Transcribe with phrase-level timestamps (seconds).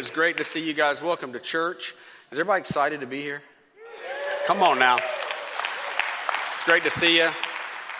[0.00, 1.02] is great to see you guys.
[1.02, 1.94] Welcome to church.
[2.30, 3.42] Is everybody excited to be here?
[4.46, 4.96] Come on now.
[4.96, 7.28] It's great to see you.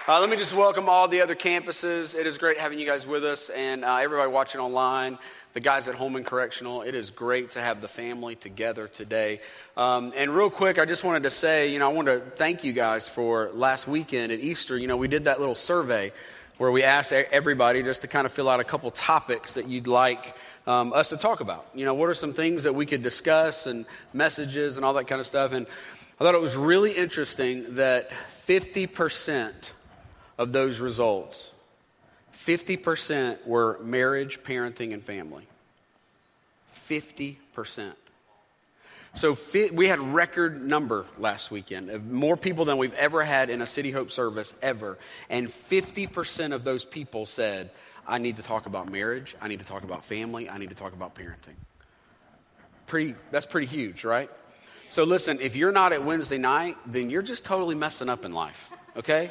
[0.09, 2.19] Uh, let me just welcome all the other campuses.
[2.19, 5.19] It is great having you guys with us and uh, everybody watching online,
[5.53, 6.81] the guys at Holman Correctional.
[6.81, 9.43] It is great to have the family together today.
[9.77, 12.65] Um, and real quick, I just wanted to say, you know, I want to thank
[12.65, 14.79] you guys for last weekend at Easter.
[14.79, 16.13] You know, we did that little survey
[16.57, 19.87] where we asked everybody just to kind of fill out a couple topics that you'd
[19.87, 20.35] like
[20.67, 21.67] um, us to talk about.
[21.75, 25.07] You know, what are some things that we could discuss and messages and all that
[25.07, 25.53] kind of stuff.
[25.53, 25.67] And
[26.21, 28.11] I thought it was really interesting that
[28.47, 29.53] 50%
[30.39, 31.51] of those results,
[32.35, 35.47] 50% were marriage, parenting, and family.
[36.75, 37.93] 50%.
[39.15, 39.37] So
[39.73, 43.67] we had record number last weekend of more people than we've ever had in a
[43.67, 44.99] City Hope service ever.
[45.29, 47.71] And 50% of those people said,
[48.11, 50.75] I need to talk about marriage, I need to talk about family, I need to
[50.75, 51.55] talk about parenting.
[52.87, 54.29] Pretty, that's pretty huge, right?
[54.89, 58.33] So listen, if you're not at Wednesday night, then you're just totally messing up in
[58.33, 59.31] life, okay?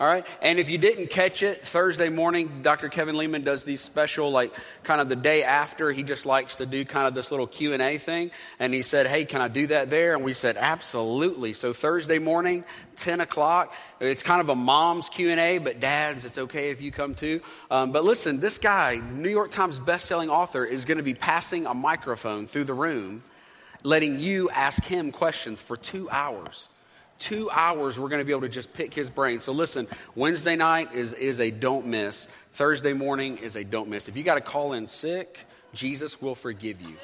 [0.00, 0.26] All right.
[0.42, 2.88] And if you didn't catch it, Thursday morning, Dr.
[2.88, 5.92] Kevin Leman does these special, like kind of the day after.
[5.92, 8.32] He just likes to do kind of this little Q and A thing.
[8.58, 12.18] And he said, "Hey, can I do that there?" And we said, "Absolutely." So Thursday
[12.18, 12.64] morning,
[12.96, 13.72] ten o'clock.
[14.00, 17.14] It's kind of a mom's Q and A, but dads, it's okay if you come
[17.14, 17.40] too.
[17.70, 21.66] Um, but listen, this guy, New York Times best-selling author, is going to be passing
[21.66, 23.22] a microphone through the room,
[23.84, 26.68] letting you ask him questions for two hours
[27.18, 29.40] two hours we're going to be able to just pick his brain.
[29.40, 32.28] So listen, Wednesday night is, is a don't miss.
[32.54, 34.08] Thursday morning is a don't miss.
[34.08, 35.40] If you got to call in sick,
[35.72, 36.96] Jesus will forgive you.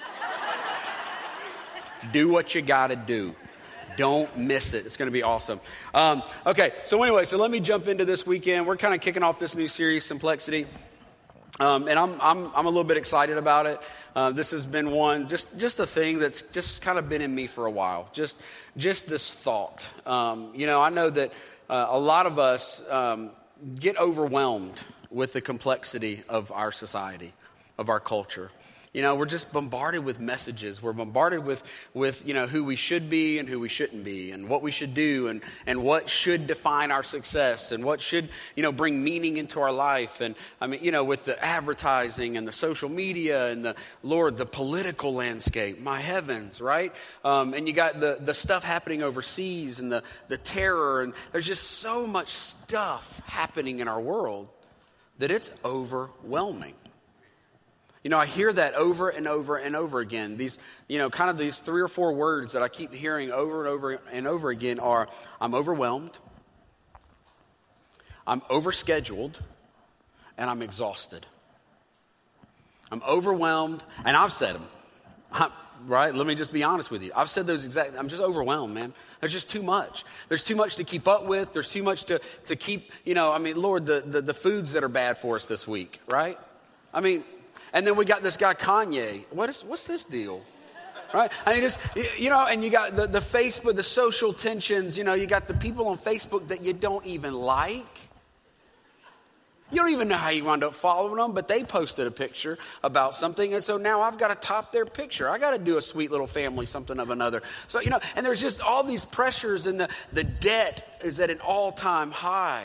[2.12, 3.34] do what you got to do.
[3.97, 4.87] Don't miss it.
[4.87, 5.60] It's going to be awesome.
[5.93, 8.66] Um, okay, so anyway, so let me jump into this weekend.
[8.66, 10.66] We're kind of kicking off this new series, Simplexity.
[11.58, 13.80] Um, and I'm, I'm, I'm a little bit excited about it.
[14.14, 17.34] Uh, this has been one, just, just a thing that's just kind of been in
[17.34, 18.08] me for a while.
[18.12, 18.38] Just,
[18.76, 19.88] just this thought.
[20.06, 21.32] Um, you know, I know that
[21.68, 23.30] uh, a lot of us um,
[23.78, 24.80] get overwhelmed
[25.10, 27.32] with the complexity of our society,
[27.78, 28.50] of our culture.
[28.92, 30.82] You know, we're just bombarded with messages.
[30.82, 31.62] We're bombarded with,
[31.94, 34.72] with you know, who we should be and who we shouldn't be, and what we
[34.72, 39.04] should do, and, and what should define our success, and what should, you know, bring
[39.04, 40.20] meaning into our life.
[40.20, 44.36] And I mean, you know, with the advertising and the social media and the, Lord,
[44.36, 46.92] the political landscape, my heavens, right?
[47.24, 51.46] Um, and you got the, the stuff happening overseas and the, the terror, and there's
[51.46, 54.48] just so much stuff happening in our world
[55.20, 56.74] that it's overwhelming.
[58.02, 60.38] You know, I hear that over and over and over again.
[60.38, 63.60] These, you know, kind of these three or four words that I keep hearing over
[63.60, 65.08] and over and over again are
[65.40, 66.12] I'm overwhelmed,
[68.26, 69.34] I'm overscheduled,
[70.38, 71.26] and I'm exhausted.
[72.90, 74.66] I'm overwhelmed, and I've said them.
[75.30, 75.52] I'm,
[75.86, 76.14] right?
[76.14, 77.12] Let me just be honest with you.
[77.14, 77.92] I've said those exact.
[77.96, 78.94] I'm just overwhelmed, man.
[79.20, 80.04] There's just too much.
[80.28, 81.52] There's too much to keep up with.
[81.52, 84.72] There's too much to, to keep, you know, I mean, Lord, the, the, the foods
[84.72, 86.38] that are bad for us this week, right?
[86.92, 87.22] I mean,
[87.72, 89.24] and then we got this guy, Kanye.
[89.30, 90.42] What is, what's this deal?
[91.12, 91.30] Right?
[91.44, 91.78] I mean, just,
[92.18, 95.48] you know, and you got the, the Facebook, the social tensions, you know, you got
[95.48, 97.98] the people on Facebook that you don't even like.
[99.72, 102.58] You don't even know how you wound up following them, but they posted a picture
[102.82, 105.28] about something, and so now I've got to top their picture.
[105.28, 107.42] I got to do a sweet little family something of another.
[107.68, 111.30] So, you know, and there's just all these pressures, and the, the debt is at
[111.30, 112.64] an all time high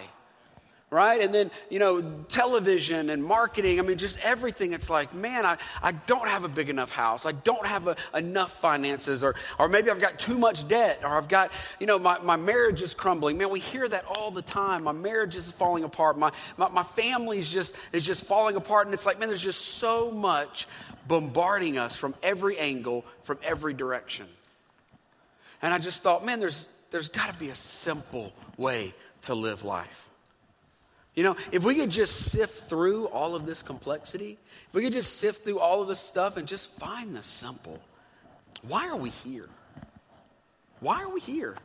[0.96, 1.20] right?
[1.20, 3.80] And then, you know, television and marketing.
[3.80, 4.72] I mean, just everything.
[4.72, 7.26] It's like, man, I, I don't have a big enough house.
[7.26, 11.10] I don't have a, enough finances, or, or maybe I've got too much debt, or
[11.10, 11.52] I've got,
[11.82, 13.38] you know, my, my marriage is crumbling.
[13.38, 14.84] Man, we hear that all the time.
[14.84, 16.18] My marriage is falling apart.
[16.18, 18.88] My, my, my family's just, is just falling apart.
[18.88, 20.68] And it's like, man, there's just so much
[21.10, 24.28] bombarding us from every angle, from every direction.
[25.62, 28.94] And I just thought, man, there's, there's got to be a simple way
[29.24, 30.10] to live life.
[31.16, 34.94] You know, if we could just sift through all of this complexity, if we could
[34.94, 37.80] just sift through all of this stuff and just find the simple,
[38.68, 39.50] why are we here?
[40.82, 41.56] Why are we here?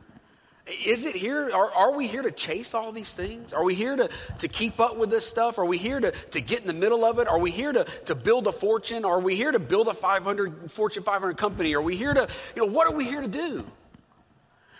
[0.85, 1.49] Is it here?
[1.51, 3.51] Are, are we here to chase all these things?
[3.51, 4.09] Are we here to,
[4.39, 5.57] to keep up with this stuff?
[5.57, 7.27] Are we here to, to get in the middle of it?
[7.27, 9.03] Are we here to, to build a fortune?
[9.03, 11.73] Are we here to build a 500, Fortune 500 company?
[11.73, 13.65] Are we here to, you know, what are we here to do?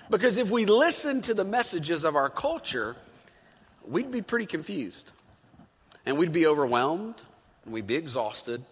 [0.09, 2.95] Because if we listen to the messages of our culture,
[3.87, 5.11] we'd be pretty confused.
[6.05, 7.15] And we'd be overwhelmed,
[7.63, 8.63] and we'd be exhausted,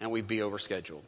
[0.00, 1.02] and we'd be overscheduled.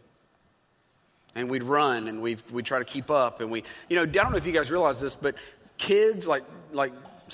[1.35, 3.41] And we'd run and we'd, we'd try to keep up.
[3.41, 5.35] And we, you know, I don't know if you guys realize this, but
[5.79, 6.93] kids, like, like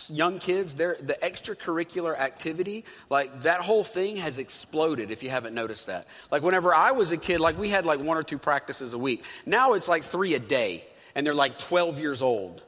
[0.08, 5.54] young kids, they're, the extracurricular activity, like that whole thing has exploded if you haven't
[5.54, 6.06] noticed that.
[6.30, 8.98] Like whenever I was a kid, like we had like one or two practices a
[8.98, 9.24] week.
[9.44, 10.84] Now it's like three a day,
[11.16, 12.62] and they're like 12 years old.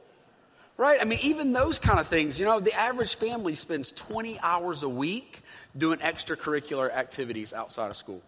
[0.77, 0.99] Right?
[0.99, 4.83] I mean, even those kind of things, you know, the average family spends 20 hours
[4.83, 5.41] a week
[5.77, 8.21] doing extracurricular activities outside of school.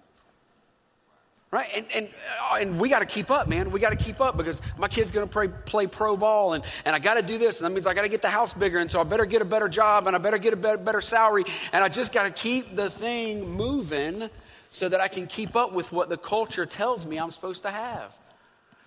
[1.49, 1.69] Right?
[1.75, 2.09] And, and,
[2.51, 3.69] uh, and we got to keep up, man.
[3.69, 6.63] We got to keep up because my kid's going to play, play pro ball and,
[6.83, 7.59] and I got to do this.
[7.59, 8.79] And that means I got to get the house bigger.
[8.79, 11.01] And so I better get a better job and I better get a better, better
[11.01, 11.43] salary.
[11.71, 14.31] And I just got to keep the thing moving
[14.71, 17.71] so that I can keep up with what the culture tells me I'm supposed to
[17.71, 18.17] have.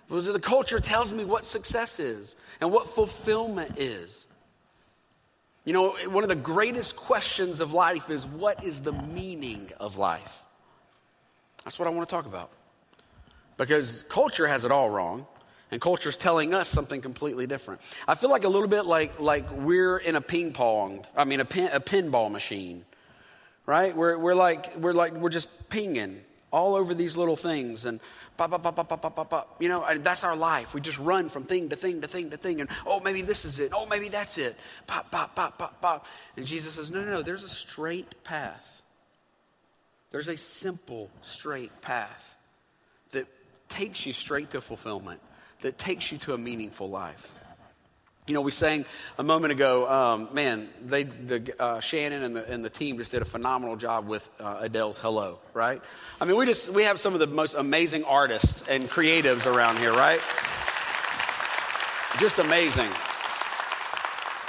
[0.09, 4.27] Because the culture tells me what success is and what fulfillment is.
[5.65, 9.97] You know, one of the greatest questions of life is what is the meaning of
[9.97, 10.45] life?
[11.65, 12.51] That's what I want to talk about.
[13.57, 15.27] Because culture has it all wrong,
[15.73, 17.81] and culture is telling us something completely different.
[18.07, 21.41] I feel like a little bit like, like we're in a ping pong, I mean,
[21.41, 22.85] a, pin, a pinball machine,
[23.65, 23.97] right?
[23.97, 26.21] We're, we're, like, we're like, we're just pinging
[26.51, 28.01] all over these little things, and
[28.37, 29.57] pop, pop, pop, pop, pop, pop, pop.
[29.61, 30.75] You know, that's our life.
[30.75, 33.45] We just run from thing to thing to thing to thing, and oh, maybe this
[33.45, 33.73] is it.
[33.75, 34.57] Oh, maybe that's it.
[34.87, 36.07] Pop, pop, pop, pop, pop.
[36.37, 38.77] And Jesus says, no, no, no, there's a straight path
[40.11, 42.37] there's a simple, straight path
[43.11, 43.27] that
[43.69, 45.21] takes you straight to fulfillment,
[45.61, 47.33] that takes you to a meaningful life.
[48.29, 48.85] You know, we sang
[49.19, 53.13] a moment ago, um, man, they, the, uh, Shannon and the, and the team just
[53.13, 55.81] did a phenomenal job with uh, Adele's Hello, right?
[56.21, 59.79] I mean, we just, we have some of the most amazing artists and creatives around
[59.79, 60.19] here, right?
[62.19, 62.91] Just amazing.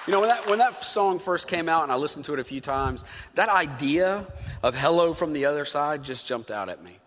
[0.08, 2.40] You know, when that, when that song first came out and I listened to it
[2.40, 3.04] a few times,
[3.36, 4.26] that idea
[4.64, 6.98] of hello from the other side just jumped out at me.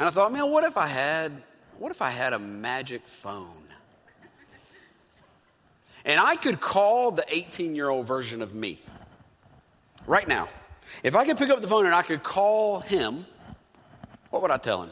[0.00, 1.30] And I thought, man, what if I had,
[1.78, 3.67] what if I had a magic phone?
[6.08, 8.80] And I could call the 18 year old version of me
[10.06, 10.48] right now.
[11.04, 13.26] If I could pick up the phone and I could call him,
[14.30, 14.90] what would I tell him?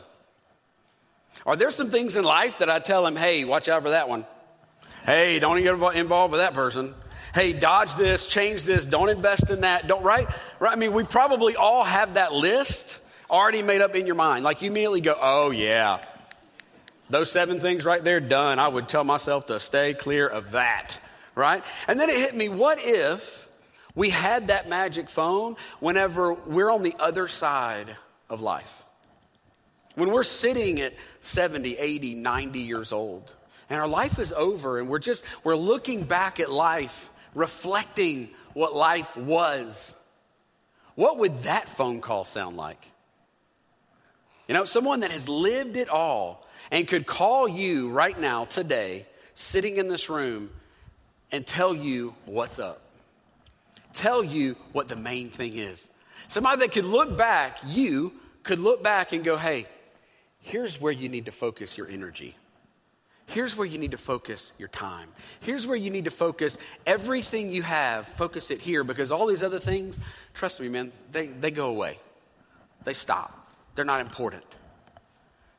[1.44, 4.08] Are there some things in life that I tell him, hey, watch out for that
[4.08, 4.24] one?
[5.04, 6.94] Hey, don't get involved with that person
[7.36, 10.26] hey, dodge this, change this, don't invest in that, don't, right?
[10.58, 10.72] Right?
[10.72, 12.98] I mean, we probably all have that list
[13.30, 14.42] already made up in your mind.
[14.42, 16.00] Like you immediately go, oh, yeah,
[17.10, 18.58] those seven things right there, done.
[18.58, 20.98] I would tell myself to stay clear of that,
[21.36, 21.62] right?
[21.86, 23.48] And then it hit me, what if
[23.94, 27.94] we had that magic phone whenever we're on the other side
[28.28, 28.82] of life?
[29.94, 33.32] When we're sitting at 70, 80, 90 years old
[33.70, 38.74] and our life is over and we're just, we're looking back at life reflecting what
[38.74, 39.94] life was,
[40.94, 42.90] what would that phone call sound like?
[44.48, 49.06] You know, someone that has lived it all and could call you right now, today,
[49.34, 50.50] sitting in this room,
[51.32, 52.82] and tell you what's up.
[53.92, 55.88] Tell you what the main thing is.
[56.28, 59.66] Somebody that could look back, you could look back and go, hey,
[60.40, 62.36] here's where you need to focus your energy.
[63.26, 65.08] Here's where you need to focus your time.
[65.40, 69.42] Here's where you need to focus everything you have, focus it here because all these
[69.42, 69.98] other things,
[70.32, 71.98] trust me, man, they, they go away.
[72.84, 73.48] They stop.
[73.74, 74.44] They're not important.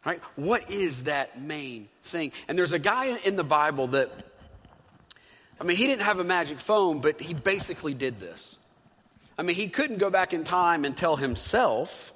[0.05, 0.21] Right?
[0.37, 2.31] What is that main thing?
[2.47, 4.11] And there's a guy in the Bible that,
[5.59, 8.57] I mean, he didn't have a magic phone, but he basically did this.
[9.37, 12.13] I mean, he couldn't go back in time and tell himself,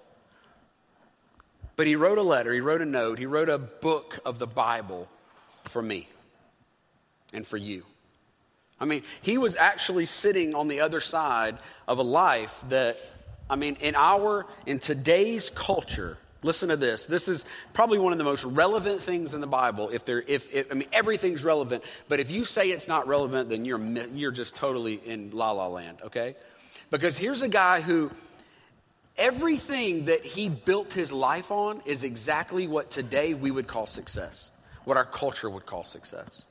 [1.76, 4.48] but he wrote a letter, he wrote a note, he wrote a book of the
[4.48, 5.08] Bible
[5.66, 6.08] for me
[7.34, 7.84] and for you.
[8.80, 11.58] I mean, he was actually sitting on the other side
[11.88, 13.00] of a life that,
[13.50, 17.06] I mean, in our, in today's culture, listen to this.
[17.06, 19.90] This is probably one of the most relevant things in the Bible.
[19.90, 23.50] If there, if, if I mean, everything's relevant, but if you say it's not relevant,
[23.50, 23.82] then you're,
[24.14, 26.36] you're just totally in la la land, okay?
[26.90, 28.12] Because here's a guy who,
[29.18, 34.52] everything that he built his life on is exactly what today we would call success
[34.84, 36.44] what our culture would call success.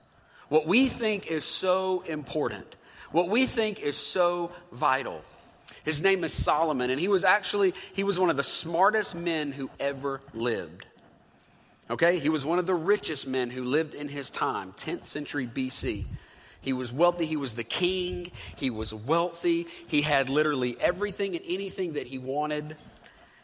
[0.48, 2.76] What we think is so important,
[3.12, 5.22] what we think is so vital.
[5.84, 9.52] His name is Solomon, and he was actually he was one of the smartest men
[9.52, 10.86] who ever lived.
[11.90, 12.18] Okay?
[12.18, 16.04] He was one of the richest men who lived in his time, 10th century BC.
[16.60, 21.44] He was wealthy, he was the king, he was wealthy, he had literally everything and
[21.48, 22.76] anything that he wanted.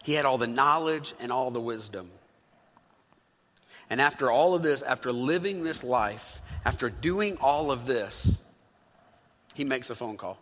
[0.02, 2.11] He had all the knowledge and all the wisdom.
[3.88, 8.38] And after all of this, after living this life, after doing all of this,
[9.54, 10.38] he makes a phone call.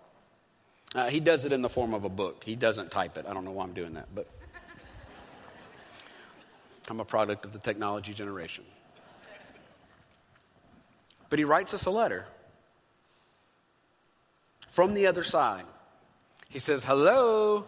[0.95, 2.45] Uh, he does it in the form of a book.
[2.45, 3.27] He doesn't type it.
[3.29, 4.29] I don't know why I'm doing that, but
[6.89, 8.65] I'm a product of the technology generation.
[11.31, 12.27] But he writes us a letter.
[14.69, 15.65] from the other side.
[16.51, 17.65] He says, Hello,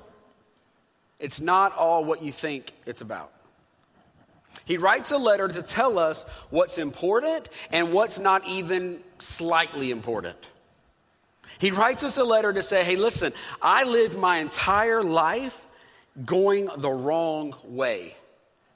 [1.21, 3.33] it's not all what you think it's about.
[4.64, 10.37] He writes a letter to tell us what's important and what's not even slightly important.
[11.59, 13.33] He writes us a letter to say, hey, listen,
[13.63, 15.67] I lived my entire life
[16.25, 18.17] going the wrong way.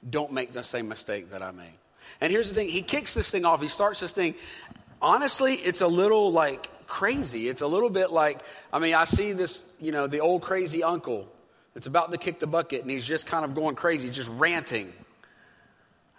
[0.07, 1.77] Don't make the same mistake that I made.
[2.19, 3.61] And here's the thing he kicks this thing off.
[3.61, 4.35] He starts this thing.
[5.01, 7.47] Honestly, it's a little like crazy.
[7.47, 10.83] It's a little bit like, I mean, I see this, you know, the old crazy
[10.83, 11.27] uncle
[11.73, 14.91] that's about to kick the bucket and he's just kind of going crazy, just ranting.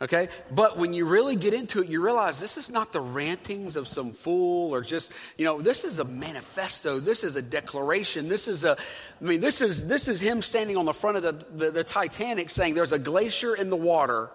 [0.02, 0.28] Okay?
[0.50, 3.87] But when you really get into it, you realize this is not the rantings of
[3.87, 6.99] some fool or just, you know, this is a manifesto.
[6.99, 8.28] This is a declaration.
[8.28, 8.76] This is a,
[9.21, 11.85] I mean, this is, this is him standing on the front of the, the, the
[11.85, 14.30] Titanic saying there's a glacier in the water.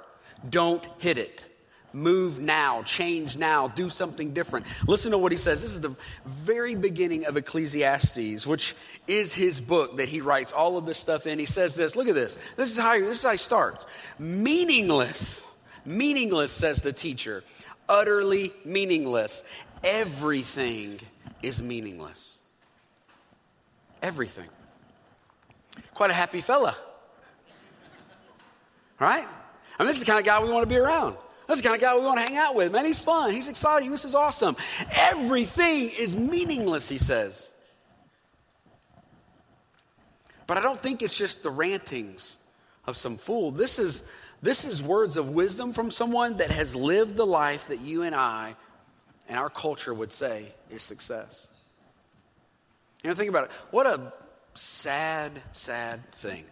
[0.49, 1.43] Don't hit it.
[1.91, 4.67] Move now, change now, do something different.
[4.87, 5.61] Listen to what he says.
[5.61, 5.95] This is the
[6.25, 8.75] very beginning of Ecclesiastes, which
[9.07, 11.39] is his book that he writes all of this stuff in.
[11.39, 12.37] He says this, look at this.
[12.55, 13.85] This is how this is how he starts.
[14.19, 15.46] Meaningless
[15.87, 17.45] Meaningless, says the teacher.
[17.87, 19.41] Utterly meaningless.
[19.83, 20.99] Everything
[21.41, 22.37] is meaningless.
[24.01, 24.49] Everything.
[25.93, 26.75] Quite a happy fella.
[28.99, 29.25] Right?
[29.79, 31.15] I mean, this is the kind of guy we want to be around.
[31.47, 32.73] This is the kind of guy we want to hang out with.
[32.73, 33.31] Man, he's fun.
[33.31, 33.89] He's exciting.
[33.89, 34.57] This is awesome.
[34.91, 37.49] Everything is meaningless, he says.
[40.47, 42.35] But I don't think it's just the rantings
[42.85, 43.51] of some fool.
[43.51, 44.03] This is
[44.41, 48.15] this is words of wisdom from someone that has lived the life that you and
[48.15, 48.55] I
[49.27, 51.47] and our culture would say is success.
[53.03, 53.51] You know, think about it.
[53.71, 54.13] What a
[54.53, 56.45] sad, sad thing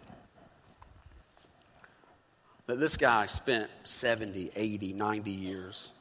[2.66, 5.92] that this guy spent 70, 80, 90 years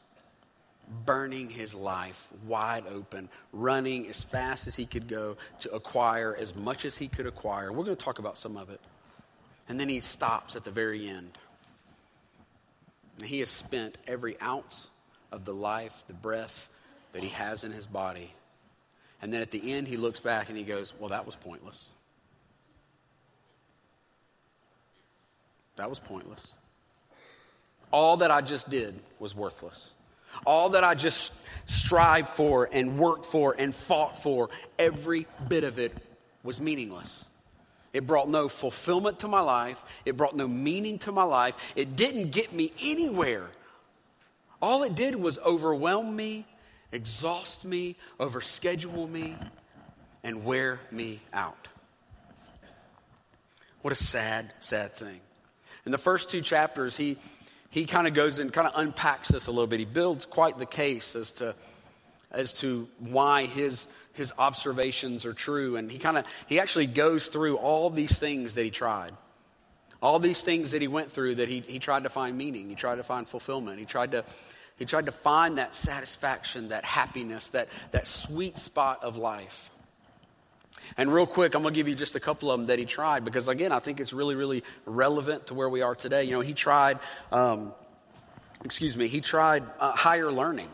[1.05, 6.55] burning his life wide open, running as fast as he could go to acquire as
[6.55, 7.71] much as he could acquire.
[7.71, 8.79] We're going to talk about some of it.
[9.67, 11.37] And then he stops at the very end.
[13.19, 14.87] And he has spent every ounce
[15.31, 16.69] of the life, the breath
[17.13, 18.33] that he has in his body.
[19.21, 21.87] And then at the end, he looks back and he goes, Well, that was pointless.
[25.77, 26.53] That was pointless.
[27.91, 29.91] All that I just did was worthless.
[30.45, 31.33] All that I just
[31.65, 35.93] strived for and worked for and fought for, every bit of it
[36.43, 37.24] was meaningless.
[37.95, 39.81] It brought no fulfillment to my life.
[40.03, 41.55] It brought no meaning to my life.
[41.77, 43.47] It didn't get me anywhere.
[44.61, 46.45] All it did was overwhelm me,
[46.91, 49.37] exhaust me, overschedule me,
[50.25, 51.69] and wear me out.
[53.81, 55.21] What a sad, sad thing.
[55.85, 57.15] In the first two chapters, he,
[57.69, 59.79] he kind of goes and kind of unpacks this a little bit.
[59.79, 61.55] He builds quite the case as to,
[62.31, 65.75] as to why his his observations are true.
[65.75, 69.13] And he kind of, he actually goes through all these things that he tried.
[70.01, 72.69] All these things that he went through that he, he tried to find meaning.
[72.69, 73.79] He tried to find fulfillment.
[73.79, 74.23] He tried to,
[74.77, 79.69] he tried to find that satisfaction, that happiness, that, that sweet spot of life.
[80.97, 82.85] And real quick, I'm going to give you just a couple of them that he
[82.85, 86.23] tried because, again, I think it's really, really relevant to where we are today.
[86.23, 86.99] You know, he tried,
[87.31, 87.73] um,
[88.63, 90.69] excuse me, he tried uh, higher learning.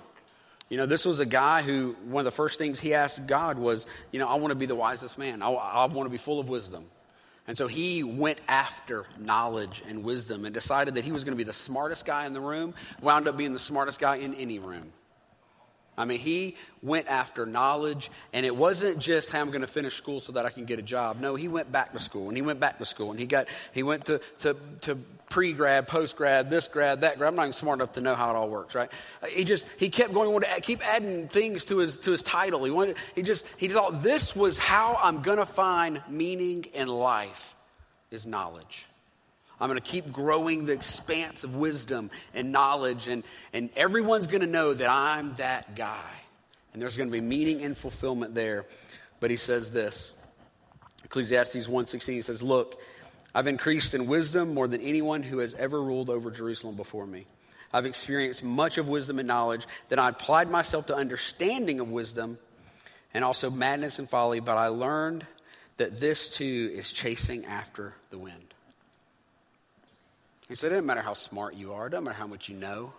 [0.72, 3.60] You know, this was a guy who, one of the first things he asked God
[3.60, 5.42] was, you know, I want to be the wisest man.
[5.42, 6.86] I, I want to be full of wisdom.
[7.46, 11.38] And so he went after knowledge and wisdom and decided that he was going to
[11.38, 14.60] be the smartest guy in the room, wound up being the smartest guy in any
[14.60, 14.94] room.
[16.02, 19.96] I mean, he went after knowledge, and it wasn't just, hey, I'm going to finish
[19.96, 21.20] school so that I can get a job.
[21.20, 23.48] No, he went back to school, and he went back to school, and he got,
[23.72, 24.96] he went to, to, to
[25.30, 27.30] pre grad, post grad, this grad, that grad.
[27.30, 28.90] I'm not even smart enough to know how it all works, right?
[29.30, 32.64] He just, he kept going, wanted to keep adding things to his, to his title.
[32.64, 36.88] He wanted, he just, he thought this was how I'm going to find meaning in
[36.88, 37.56] life
[38.10, 38.86] is knowledge.
[39.62, 44.42] I'm going to keep growing the expanse of wisdom and knowledge, and, and everyone's going
[44.42, 46.10] to know that I'm that guy.
[46.74, 48.66] And there's going to be meaning and fulfillment there.
[49.20, 50.14] But he says this
[51.04, 52.82] Ecclesiastes 1:16 he says, Look,
[53.36, 57.28] I've increased in wisdom more than anyone who has ever ruled over Jerusalem before me.
[57.72, 62.40] I've experienced much of wisdom and knowledge, that I applied myself to understanding of wisdom
[63.14, 65.26] and also madness and folly, but I learned
[65.78, 68.51] that this too is chasing after the wind.
[70.52, 72.58] He said, it doesn't matter how smart you are, it doesn't matter how much you
[72.58, 72.92] know.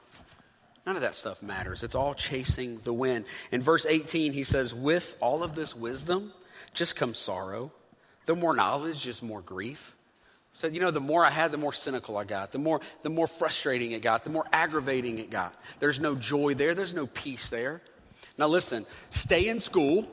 [0.86, 1.82] None of that stuff matters.
[1.82, 3.26] It's all chasing the wind.
[3.50, 6.32] In verse 18, he says, With all of this wisdom
[6.72, 7.70] just comes sorrow.
[8.24, 9.94] The more knowledge, just more grief.
[10.52, 12.80] He said, you know, the more I had, the more cynical I got, the more,
[13.02, 15.54] the more frustrating it got, the more aggravating it got.
[15.78, 17.82] There's no joy there, there's no peace there.
[18.38, 20.08] Now listen, stay in school.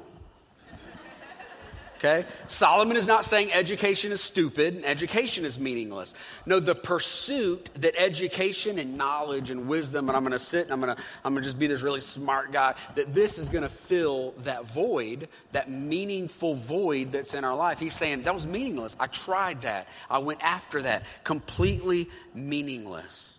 [2.00, 2.26] Okay?
[2.48, 6.14] Solomon is not saying education is stupid and education is meaningless.
[6.46, 10.72] No, the pursuit that education and knowledge and wisdom, and I'm going to sit and
[10.72, 13.50] I'm going to I'm going to just be this really smart guy, that this is
[13.50, 17.80] going to fill that void, that meaningful void that's in our life.
[17.80, 18.96] He's saying that was meaningless.
[18.98, 19.88] I tried that.
[20.10, 21.04] I went after that.
[21.26, 23.36] Completely meaningless.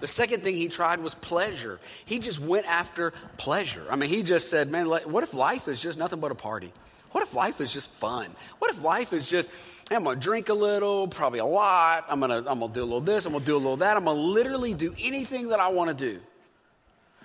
[0.00, 1.80] The second thing he tried was pleasure.
[2.04, 3.86] He just went after pleasure.
[3.90, 6.70] I mean, he just said, man, what if life is just nothing but a party?
[7.12, 8.28] What if life is just fun?
[8.58, 9.50] What if life is just,
[9.88, 12.04] hey, I'm gonna drink a little, probably a lot.
[12.08, 13.96] I'm gonna, I'm gonna do a little this, I'm gonna do a little that.
[13.96, 16.20] I'm gonna literally do anything that I wanna do.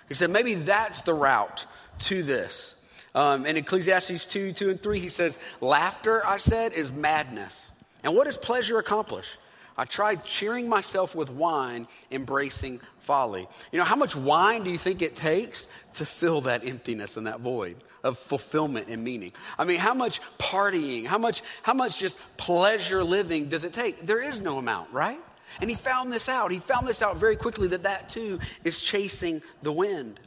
[0.08, 1.66] He said, maybe that's the route
[2.00, 2.74] to this.
[3.14, 7.70] Um, in Ecclesiastes 2, 2 and 3, he says, laughter, I said, is madness.
[8.02, 9.26] And what does pleasure accomplish?
[9.76, 13.48] I tried cheering myself with wine, embracing folly.
[13.72, 17.26] You know, how much wine do you think it takes to fill that emptiness and
[17.26, 19.32] that void of fulfillment and meaning?
[19.58, 24.06] I mean, how much partying, how much, how much just pleasure living does it take?
[24.06, 25.18] There is no amount, right?
[25.60, 26.52] And he found this out.
[26.52, 30.20] He found this out very quickly that that too is chasing the wind.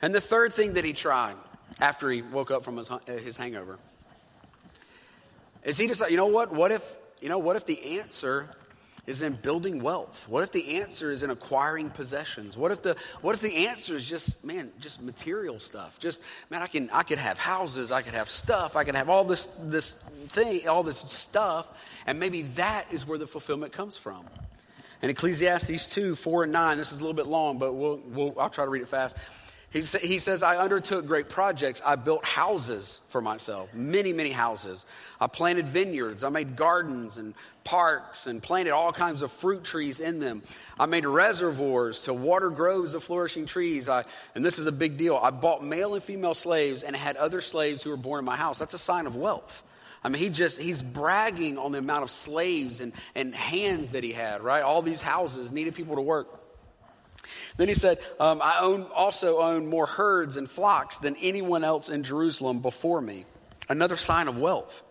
[0.00, 1.36] And the third thing that he tried
[1.80, 3.78] after he woke up from his, uh, his hangover
[5.64, 6.52] is he decided, you know what?
[6.52, 8.48] What if, you know, what if the answer
[9.06, 10.28] is in building wealth?
[10.28, 12.56] What if the answer is in acquiring possessions?
[12.56, 15.98] What if the what if the answer is just man, just material stuff?
[15.98, 19.08] Just man, I can I could have houses, I could have stuff, I could have
[19.08, 19.94] all this this
[20.28, 21.68] thing, all this stuff,
[22.06, 24.24] and maybe that is where the fulfillment comes from.
[25.02, 28.38] In Ecclesiastes 2, 4 and 9, this is a little bit long, but we'll, we'll,
[28.38, 29.16] I'll try to read it fast.
[29.72, 31.80] He, sa- he says, I undertook great projects.
[31.84, 34.84] I built houses for myself, many, many houses.
[35.18, 36.24] I planted vineyards.
[36.24, 40.42] I made gardens and parks and planted all kinds of fruit trees in them.
[40.78, 43.88] I made reservoirs to water groves of flourishing trees.
[43.88, 44.04] I,
[44.34, 45.16] and this is a big deal.
[45.16, 48.36] I bought male and female slaves and had other slaves who were born in my
[48.36, 48.58] house.
[48.58, 49.64] That's a sign of wealth.
[50.04, 54.04] I mean, he just, he's bragging on the amount of slaves and, and hands that
[54.04, 54.62] he had, right?
[54.62, 56.41] All these houses needed people to work.
[57.56, 61.88] Then he said, um, I own, also own more herds and flocks than anyone else
[61.88, 63.24] in Jerusalem before me.
[63.68, 64.82] Another sign of wealth.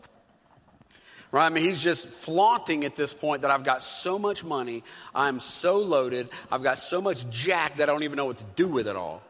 [1.32, 1.46] Right?
[1.46, 4.84] I mean, he's just flaunting at this point that I've got so much money.
[5.16, 6.30] I'm so loaded.
[6.52, 8.96] I've got so much jack that I don't even know what to do with it
[8.96, 9.22] all.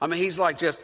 [0.00, 0.80] I mean, he's like just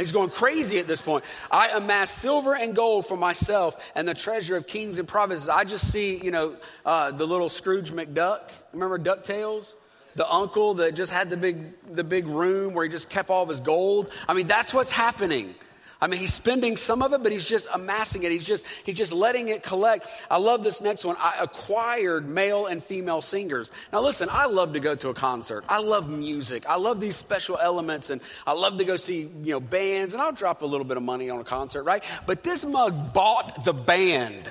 [0.00, 1.24] He's going crazy at this point.
[1.50, 5.48] I amassed silver and gold for myself and the treasure of kings and provinces.
[5.48, 8.40] I just see, you know, uh, the little Scrooge McDuck.
[8.72, 9.74] Remember DuckTales?
[10.16, 13.44] The uncle that just had the big, the big room where he just kept all
[13.44, 14.10] of his gold.
[14.26, 15.54] I mean, that's what's happening.
[16.02, 18.32] I mean, he's spending some of it, but he's just amassing it.
[18.32, 20.08] He's just, he's just letting it collect.
[20.30, 21.16] I love this next one.
[21.18, 23.70] I acquired male and female singers.
[23.92, 25.64] Now listen, I love to go to a concert.
[25.68, 26.64] I love music.
[26.66, 30.22] I love these special elements and I love to go see, you know, bands and
[30.22, 32.02] I'll drop a little bit of money on a concert, right?
[32.24, 34.50] But this mug bought the band.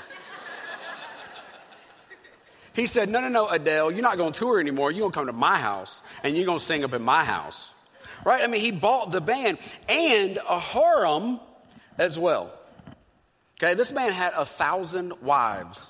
[2.73, 4.91] He said, No, no, no, Adele, you're not going to tour anymore.
[4.91, 7.23] You're going to come to my house and you're going to sing up in my
[7.23, 7.71] house
[8.25, 8.43] right?
[8.43, 11.39] I mean, he bought the band and a harem
[11.97, 12.51] as well.
[13.57, 15.81] Okay, this man had a thousand wives.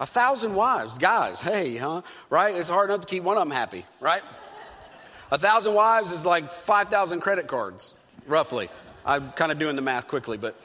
[0.00, 0.96] A thousand wives.
[0.96, 2.02] Guys, hey, huh?
[2.30, 2.54] Right?
[2.54, 4.22] It's hard enough to keep one of them happy, right?
[5.30, 7.92] A thousand wives is like 5,000 credit cards,
[8.26, 8.70] roughly.
[9.04, 10.58] I'm kind of doing the math quickly, but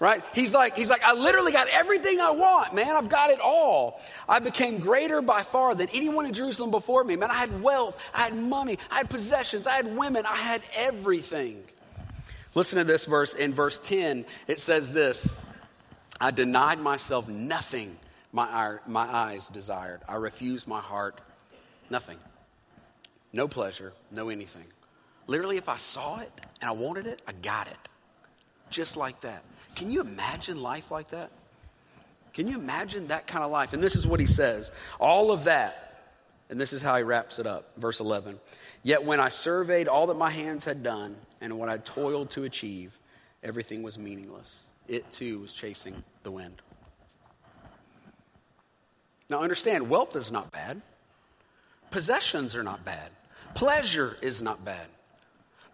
[0.00, 0.22] right?
[0.34, 2.88] He's like, he's like, I literally got everything I want, man.
[2.88, 4.00] I've got it all.
[4.28, 7.30] I became greater by far than anyone in Jerusalem before me, man.
[7.30, 11.64] I had wealth, I had money, I had possessions, I had women, I had everything.
[12.54, 13.34] Listen to this verse.
[13.34, 15.30] In verse 10, it says this
[16.20, 17.96] I denied myself nothing
[18.32, 20.00] my, my eyes desired.
[20.08, 21.20] I refused my heart
[21.90, 22.18] nothing.
[23.32, 24.64] No pleasure, no anything.
[25.26, 27.76] Literally, if I saw it and I wanted it, I got it.
[28.70, 29.42] Just like that.
[29.74, 31.30] Can you imagine life like that?
[32.32, 33.72] Can you imagine that kind of life?
[33.72, 36.12] And this is what he says all of that,
[36.50, 38.38] and this is how he wraps it up, verse 11.
[38.82, 42.44] Yet when I surveyed all that my hands had done and what I toiled to
[42.44, 42.98] achieve,
[43.42, 44.56] everything was meaningless.
[44.86, 46.62] It too was chasing the wind.
[49.28, 50.80] Now understand, wealth is not bad,
[51.90, 53.10] possessions are not bad,
[53.54, 54.86] pleasure is not bad.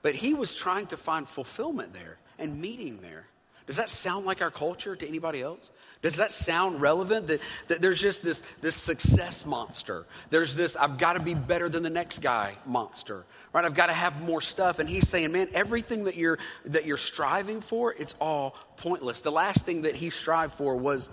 [0.02, 3.26] But he was trying to find fulfillment there and meaning there.
[3.66, 5.70] Does that sound like our culture to anybody else?
[6.02, 7.28] Does that sound relevant?
[7.28, 10.04] That, that there's just this, this success monster.
[10.28, 13.24] There's this, I've got to be better than the next guy monster,
[13.54, 13.64] right?
[13.64, 14.80] I've got to have more stuff.
[14.80, 19.22] And he's saying, man, everything that you're, that you're striving for, it's all pointless.
[19.22, 21.08] The last thing that he strived for was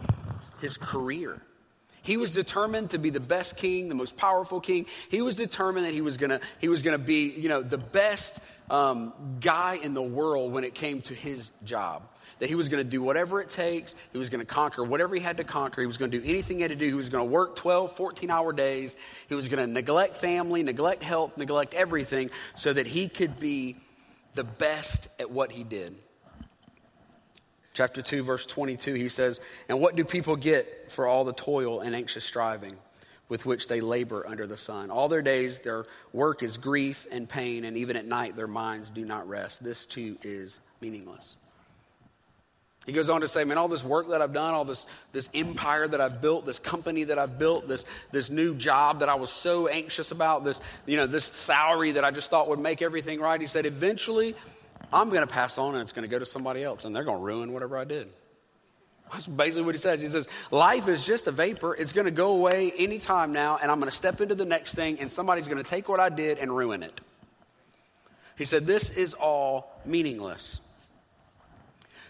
[0.60, 1.42] his career.
[2.02, 4.88] He was determined to be the best king, the most powerful king.
[5.10, 8.42] He was determined that he was gonna, he was gonna be, you know, the best
[8.70, 12.04] um, guy in the world when it came to his job.
[12.42, 13.96] That he was going to do whatever it takes.
[14.12, 15.82] He was going to conquer whatever he had to conquer.
[15.82, 16.88] He was going to do anything he had to do.
[16.88, 18.96] He was going to work 12, 14 hour days.
[19.30, 23.78] He was going to neglect family, neglect health, neglect everything so that he could be
[24.34, 25.96] the best at what he did.
[27.74, 31.80] Chapter 2, verse 22, he says, And what do people get for all the toil
[31.82, 32.76] and anxious striving
[33.30, 34.90] with which they labor under the sun?
[34.90, 38.90] All their days, their work is grief and pain, and even at night, their minds
[38.90, 39.64] do not rest.
[39.64, 41.38] This too is meaningless.
[42.86, 45.30] He goes on to say, man, all this work that I've done, all this, this
[45.36, 49.16] empire that I've built, this company that I've built, this, this new job that I
[49.16, 52.82] was so anxious about, this, you know, this salary that I just thought would make
[52.82, 53.40] everything right.
[53.40, 54.36] He said, eventually
[54.92, 57.04] I'm going to pass on and it's going to go to somebody else and they're
[57.04, 58.10] going to ruin whatever I did.
[59.12, 60.02] That's basically what he says.
[60.02, 61.76] He says, Life is just a vapor.
[61.76, 64.74] It's going to go away anytime now, and I'm going to step into the next
[64.74, 67.02] thing, and somebody's going to take what I did and ruin it.
[68.38, 70.62] He said, This is all meaningless.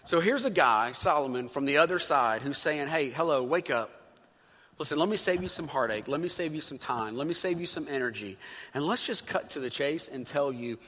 [0.04, 3.90] So here's a guy, Solomon, from the other side who's saying, Hey, hello, wake up.
[4.78, 6.08] Listen, let me save you some heartache.
[6.08, 7.16] Let me save you some time.
[7.16, 8.36] Let me save you some energy.
[8.74, 10.78] And let's just cut to the chase and tell you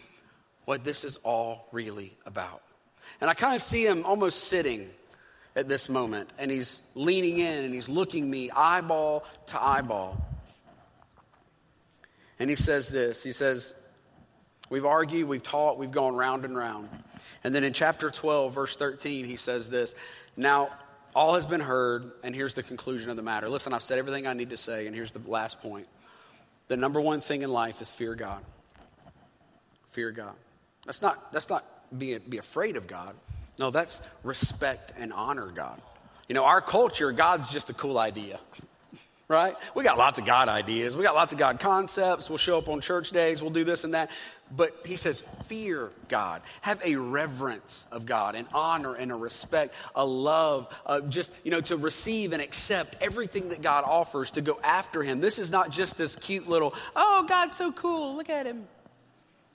[0.65, 2.63] what this is all really about.
[3.21, 4.91] And I kind of see him almost sitting
[5.55, 10.21] at this moment, and he's leaning in and he's looking me eyeball to eyeball.
[12.41, 13.75] And he says this He says,
[14.71, 16.89] We've argued, we've talked, we've gone round and round.
[17.45, 19.95] And then in chapter 12, verse 13, he says this
[20.37, 20.71] Now,
[21.15, 23.49] all has been heard, and here's the conclusion of the matter.
[23.49, 25.87] Listen, I've said everything I need to say, and here's the last point.
[26.69, 28.43] The number one thing in life is fear God.
[29.91, 30.35] Fear God.
[30.87, 31.65] That's not, that's not
[31.97, 33.15] be, be afraid of God.
[33.59, 35.81] No, that's respect and honor God.
[36.29, 38.41] You know, our culture, God's just a cool idea,
[39.35, 39.57] right?
[39.75, 40.97] We got lots of God ideas.
[40.97, 42.29] We got lots of God concepts.
[42.29, 43.43] We'll show up on church days.
[43.43, 44.11] We'll do this and that.
[44.55, 46.43] But he says, fear God.
[46.61, 51.51] Have a reverence of God, an honor and a respect, a love, uh, just, you
[51.51, 55.21] know, to receive and accept everything that God offers, to go after him.
[55.21, 58.15] This is not just this cute little, oh, God's so cool.
[58.17, 58.67] Look at him.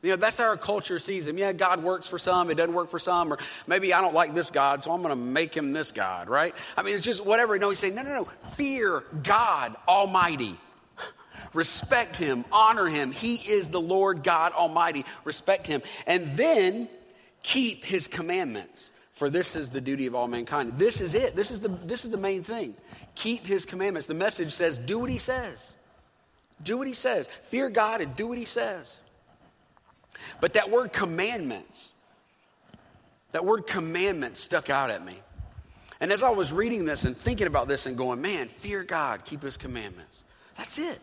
[0.02, 1.38] You know, that's how our culture sees him.
[1.38, 4.34] Yeah, God works for some, it doesn't work for some, or maybe I don't like
[4.34, 6.56] this God, so I'm going to make him this God, right?
[6.78, 7.60] I mean, it's just whatever.
[7.60, 8.26] No, he's saying, no, no, no.
[8.26, 10.58] Fear God Almighty.
[11.54, 13.12] Respect him, honor him.
[13.12, 15.06] He is the Lord God Almighty.
[15.24, 15.82] Respect him.
[16.06, 16.88] And then
[17.44, 18.92] keep his commandments.
[19.14, 20.74] For this is the duty of all mankind.
[20.78, 21.36] This is it.
[21.36, 22.76] This is the, this is the main thing.
[23.16, 24.08] Keep his commandments.
[24.08, 25.76] The message says, do what he says.
[26.64, 27.28] Do what he says.
[27.42, 28.98] Fear God and do what he says.
[30.40, 31.94] But that word commandments,
[33.32, 35.16] that word commandments stuck out at me.
[36.02, 39.26] And as I was reading this and thinking about this and going, man, fear God,
[39.26, 40.24] keep his commandments.
[40.58, 41.02] That's it.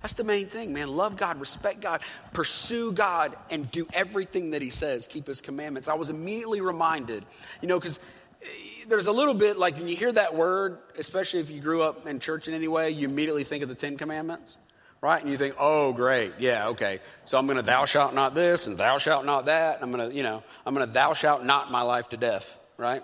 [0.00, 0.88] That's the main thing, man.
[0.88, 5.88] Love God, respect God, pursue God, and do everything that he says, keep his commandments.
[5.88, 7.24] I was immediately reminded,
[7.60, 8.00] you know, because
[8.42, 8.46] eh,
[8.88, 12.06] there's a little bit like when you hear that word, especially if you grew up
[12.06, 14.58] in church in any way, you immediately think of the Ten Commandments
[15.02, 15.20] right?
[15.20, 17.00] And you think, oh, great, yeah, okay.
[17.26, 19.82] So I'm going to thou shalt not this and thou shalt not that.
[19.82, 22.58] I'm going to, you know, I'm going to thou shalt not my life to death,
[22.78, 23.02] right?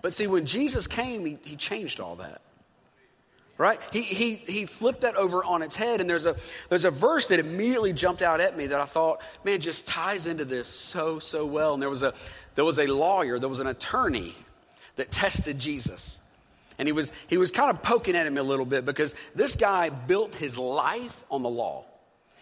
[0.00, 2.40] But see, when Jesus came, he, he changed all that.
[3.58, 3.78] Right?
[3.92, 6.00] He, he, he flipped that over on its head.
[6.00, 6.34] And there's a,
[6.70, 10.26] there's a verse that immediately jumped out at me that I thought, man, just ties
[10.26, 11.74] into this so, so well.
[11.74, 12.14] And there was a,
[12.54, 14.34] there was a lawyer, there was an attorney
[14.96, 16.19] that tested Jesus.
[16.80, 19.54] And he was, he was kind of poking at him a little bit because this
[19.54, 21.84] guy built his life on the law.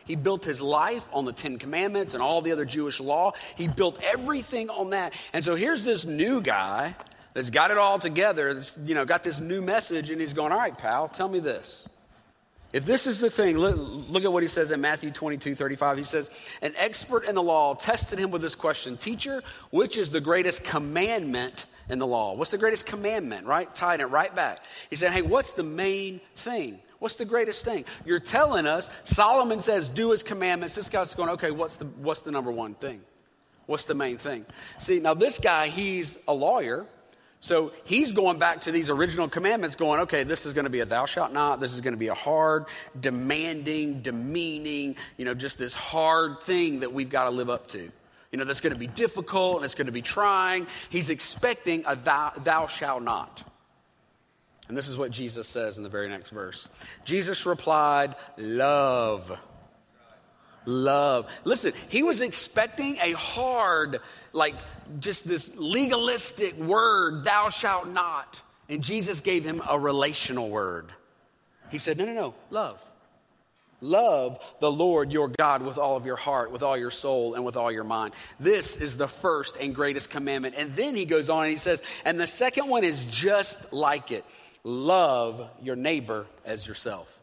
[0.05, 3.33] He built his life on the Ten Commandments and all the other Jewish law.
[3.57, 5.13] He built everything on that.
[5.33, 6.95] And so here's this new guy
[7.35, 10.53] that's got it all together, that's, you know, got this new message, and he's going,
[10.53, 11.89] All right, pal, tell me this.
[12.73, 15.99] If this is the thing, look, look, at what he says in Matthew 22 35.
[15.99, 16.31] He says,
[16.63, 20.63] An expert in the law tested him with this question Teacher, which is the greatest
[20.63, 22.35] commandment in the law?
[22.35, 23.73] What's the greatest commandment, right?
[23.75, 24.61] Tied it right back.
[24.91, 26.81] He said, Hey, what's the main thing?
[26.99, 27.85] What's the greatest thing?
[28.05, 30.75] You're telling us, Solomon says, do his commandments.
[30.75, 33.01] This guy's going, okay, what's the, what's the number one thing?
[33.67, 34.47] What's the main thing?
[34.79, 36.87] See, now this guy, he's a lawyer.
[37.41, 40.81] So he's going back to these original commandments, going, okay, this is going to be
[40.81, 41.61] a thou shalt not.
[41.61, 42.65] This is going to be a hard,
[42.99, 47.93] demanding, demeaning, you know, just this hard thing that we've got to live up to
[48.31, 50.67] you know, that's going to be difficult and it's going to be trying.
[50.91, 53.43] He's expecting a thou, thou shalt not.
[54.69, 56.69] And this is what Jesus says in the very next verse.
[57.05, 59.39] Jesus replied, Love.
[60.67, 61.27] Love.
[61.45, 64.01] Listen, he was expecting a hard,
[64.35, 64.55] like
[65.01, 68.43] just this legalistic word, thou shalt not.
[68.69, 70.93] And Jesus gave him a relational word.
[71.71, 72.83] He said, No, no, no, love.
[73.81, 77.45] Love the Lord your God with all of your heart, with all your soul, and
[77.45, 78.13] with all your mind.
[78.41, 80.57] This is the first and greatest commandment.
[80.59, 84.11] And then he goes on and he says, And the second one is just like
[84.11, 84.25] it
[84.65, 87.15] love your neighbor as yourself.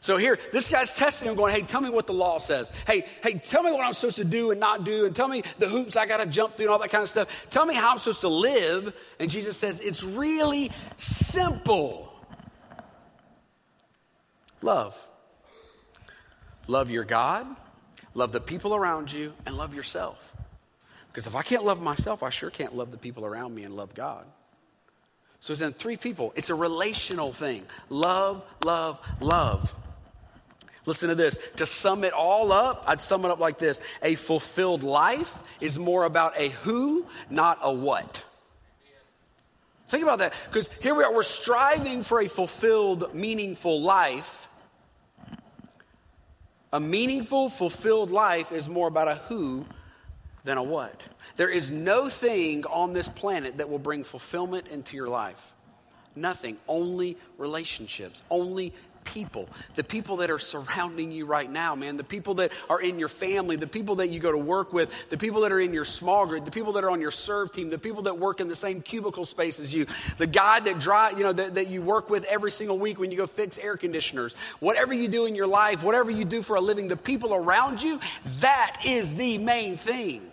[0.00, 2.70] So here, this guy's testing him, going, Hey, tell me what the law says.
[2.86, 5.42] Hey, hey, tell me what I'm supposed to do and not do, and tell me
[5.58, 7.28] the hoops I got to jump through and all that kind of stuff.
[7.50, 8.94] Tell me how I'm supposed to live.
[9.18, 12.08] And Jesus says, It's really simple.
[14.60, 14.96] Love.
[16.66, 17.46] Love your God,
[18.14, 20.34] love the people around you, and love yourself.
[21.08, 23.76] Because if I can't love myself, I sure can't love the people around me and
[23.76, 24.24] love God.
[25.40, 26.32] So it's in three people.
[26.36, 27.64] It's a relational thing.
[27.90, 29.74] Love, love, love.
[30.86, 31.38] Listen to this.
[31.56, 35.78] To sum it all up, I'd sum it up like this A fulfilled life is
[35.78, 38.24] more about a who, not a what.
[39.88, 40.32] Think about that.
[40.50, 44.48] Because here we are, we're striving for a fulfilled, meaningful life.
[46.72, 49.66] A meaningful, fulfilled life is more about a who
[50.44, 51.02] than a what.
[51.36, 55.52] There is no thing on this planet that will bring fulfillment into your life.
[56.16, 56.56] Nothing.
[56.66, 58.22] Only relationships.
[58.30, 58.72] Only
[59.04, 62.98] people, the people that are surrounding you right now, man, the people that are in
[62.98, 65.72] your family, the people that you go to work with, the people that are in
[65.72, 68.40] your small group, the people that are on your serve team, the people that work
[68.40, 69.86] in the same cubicle space as you,
[70.18, 73.10] the guy that drive, you know, that, that you work with every single week when
[73.10, 76.56] you go fix air conditioners, whatever you do in your life, whatever you do for
[76.56, 78.00] a living, the people around you,
[78.40, 80.31] that is the main thing.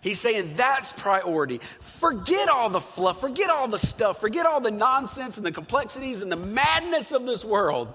[0.00, 1.60] He's saying that's priority.
[1.80, 6.22] Forget all the fluff, forget all the stuff, forget all the nonsense and the complexities
[6.22, 7.92] and the madness of this world.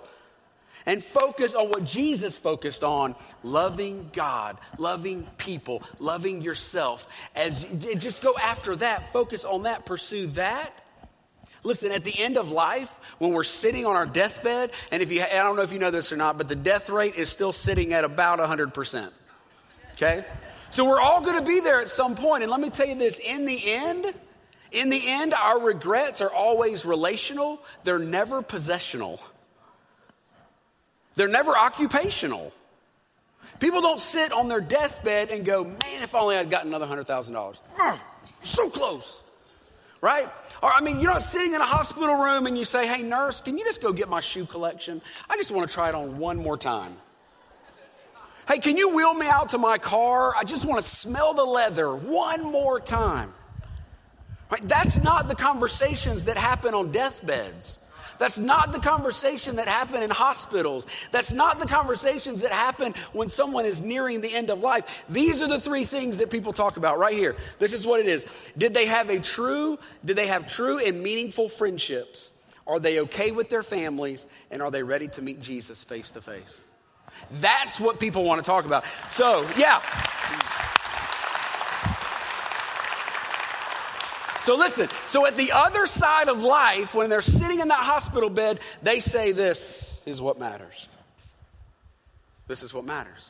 [0.86, 7.08] And focus on what Jesus focused on loving God, loving people, loving yourself.
[7.36, 7.66] As
[7.98, 10.74] just go after that, focus on that, pursue that.
[11.64, 15.22] Listen, at the end of life, when we're sitting on our deathbed, and if you,
[15.22, 17.52] I don't know if you know this or not, but the death rate is still
[17.52, 19.12] sitting at about 100%.
[19.94, 20.26] Okay?
[20.72, 22.44] So we're all going to be there at some point.
[22.44, 24.14] And let me tell you this in the end,
[24.72, 29.20] in the end, our regrets are always relational, they're never possessional,
[31.16, 32.54] they're never occupational.
[33.60, 37.60] People don't sit on their deathbed and go, man, if only I'd gotten another $100,000.
[38.42, 39.22] So close.
[40.00, 40.28] Right?
[40.64, 43.40] Or, I mean, you're not sitting in a hospital room and you say, hey, nurse,
[43.40, 45.00] can you just go get my shoe collection?
[45.30, 46.98] I just want to try it on one more time.
[48.52, 50.36] Hey, can you wheel me out to my car?
[50.36, 53.34] I just want to smell the leather one more time.
[54.50, 54.68] Right?
[54.68, 57.80] That's not the conversations that happen on deathbeds.
[58.20, 60.86] That's not the conversation that happen in hospitals.
[61.12, 64.84] That's not the conversations that happen when someone is nearing the end of life.
[65.08, 67.38] These are the three things that people talk about right here.
[67.58, 68.26] This is what it is.
[68.58, 72.30] Did they have a true, did they have true and meaningful friendships?
[72.68, 74.28] Are they okay with their families?
[74.52, 76.60] And are they ready to meet Jesus face to face?
[77.32, 78.84] That's what people want to talk about.
[79.10, 79.82] So, yeah.
[84.44, 88.30] So listen, so at the other side of life, when they're sitting in that hospital
[88.30, 90.90] bed, they say, This is what matters.
[92.48, 93.30] This is what matters.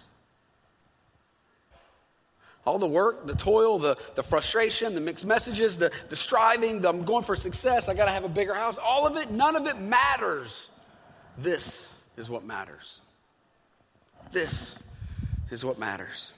[2.65, 6.89] All the work, the toil, the, the frustration, the mixed messages, the, the striving, the,
[6.89, 9.55] I'm going for success, I got to have a bigger house, all of it, none
[9.55, 10.69] of it matters.
[11.37, 12.99] This is what matters.
[14.31, 14.77] This
[15.49, 16.31] is what matters.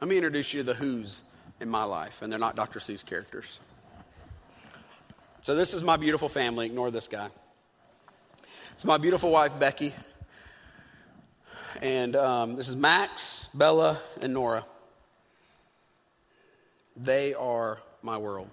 [0.00, 1.22] Let me introduce you to the who's
[1.58, 2.78] in my life, and they're not Dr.
[2.78, 3.58] Seuss characters.
[5.42, 6.66] So, this is my beautiful family.
[6.66, 7.30] Ignore this guy.
[8.74, 9.92] It's my beautiful wife, Becky.
[11.82, 14.64] And um, this is Max, Bella, and Nora.
[16.96, 18.50] They are my world.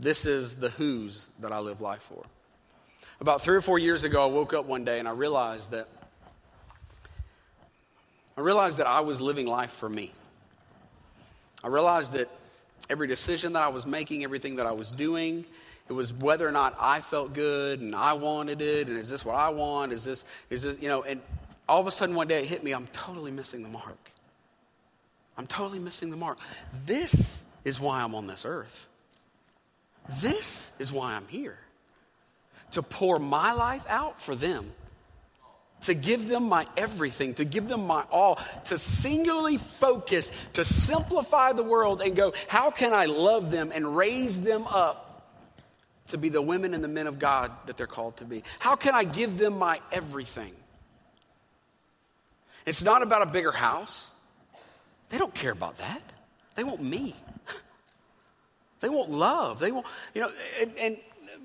[0.00, 2.24] This is the who's that I live life for.
[3.24, 5.88] About three or four years ago, I woke up one day and I realized that
[8.36, 10.12] I realized that I was living life for me.
[11.62, 12.28] I realized that
[12.90, 15.46] every decision that I was making, everything that I was doing,
[15.88, 19.24] it was whether or not I felt good and I wanted it, and is this
[19.24, 19.94] what I want?
[19.94, 21.22] Is this, is this, you know, and
[21.66, 24.10] all of a sudden one day it hit me, I'm totally missing the mark.
[25.38, 26.36] I'm totally missing the mark.
[26.84, 28.86] This is why I'm on this earth.
[30.20, 31.56] This is why I'm here
[32.74, 34.72] to pour my life out for them,
[35.82, 41.52] to give them my everything, to give them my all, to singularly focus, to simplify
[41.52, 45.00] the world and go, how can I love them and raise them up
[46.08, 48.42] to be the women and the men of God that they're called to be?
[48.58, 50.52] How can I give them my everything?
[52.66, 54.10] It's not about a bigger house.
[55.10, 56.02] They don't care about that.
[56.54, 57.14] They want me.
[58.80, 59.60] They want love.
[59.60, 60.96] They want, you know, and, and,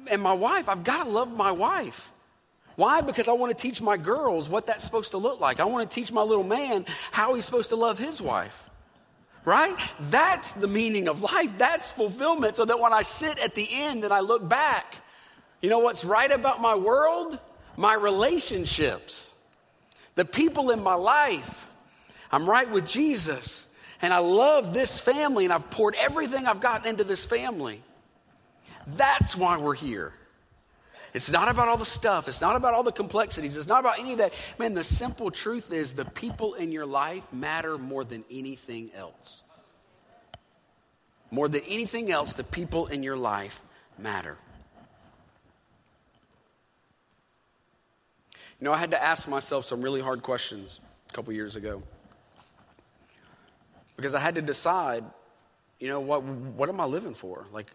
[0.10, 2.12] and my wife, I've got to love my wife.
[2.76, 3.02] Why?
[3.02, 5.60] Because I want to teach my girls what that's supposed to look like.
[5.60, 8.70] I want to teach my little man how he's supposed to love his wife.
[9.44, 9.76] Right?
[10.00, 11.58] That's the meaning of life.
[11.58, 12.56] That's fulfillment.
[12.56, 14.96] So that when I sit at the end and I look back,
[15.62, 17.38] you know what's right about my world?
[17.76, 19.32] My relationships.
[20.16, 21.70] The people in my life.
[22.32, 23.66] I'm right with Jesus.
[24.02, 27.82] And I love this family and I've poured everything I've got into this family.
[28.96, 30.14] That's why we're here.
[31.14, 32.28] It's not about all the stuff.
[32.28, 33.58] It's not about all the complexities.
[33.58, 34.34] It's not about any of that.
[34.60, 39.42] Man, the simple truth is the people in your life matter more than anything else.
[41.32, 43.62] More than anything else, the people in your life
[43.98, 44.38] matter.
[48.60, 51.82] You know, I had to ask myself some really hard questions a couple years ago.
[53.96, 55.04] Because I had to decide,
[55.80, 57.46] you know, what, what am I living for?
[57.52, 57.68] Like,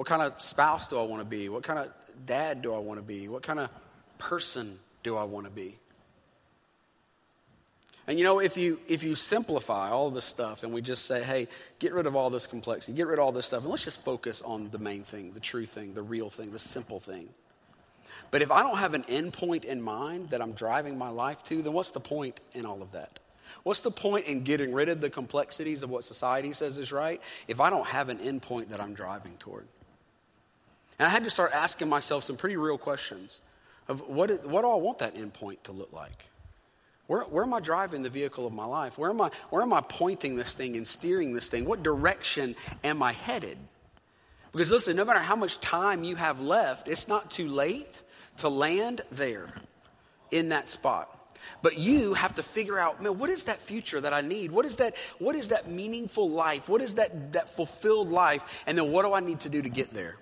[0.00, 1.50] what kind of spouse do I want to be?
[1.50, 1.92] What kind of
[2.24, 3.28] dad do I want to be?
[3.28, 3.68] What kind of
[4.16, 5.78] person do I want to be?
[8.06, 11.22] And you know, if you if you simplify all this stuff and we just say,
[11.22, 11.48] hey,
[11.80, 14.02] get rid of all this complexity, get rid of all this stuff, and let's just
[14.02, 17.28] focus on the main thing, the true thing, the real thing, the simple thing.
[18.30, 21.42] But if I don't have an end point in mind that I'm driving my life
[21.44, 23.18] to, then what's the point in all of that?
[23.64, 27.20] What's the point in getting rid of the complexities of what society says is right
[27.48, 29.68] if I don't have an end point that I'm driving toward?
[31.00, 33.40] And I had to start asking myself some pretty real questions
[33.88, 36.26] of what, what do I want that endpoint to look like?
[37.06, 38.98] Where, where am I driving the vehicle of my life?
[38.98, 41.64] Where am, I, where am I pointing this thing and steering this thing?
[41.64, 43.56] What direction am I headed?
[44.52, 48.02] Because listen, no matter how much time you have left, it's not too late
[48.36, 49.54] to land there
[50.30, 51.08] in that spot.
[51.62, 54.52] But you have to figure out, man, what is that future that I need?
[54.52, 56.68] What is that, what is that meaningful life?
[56.68, 58.44] What is that, that fulfilled life?
[58.66, 60.16] And then what do I need to do to get there?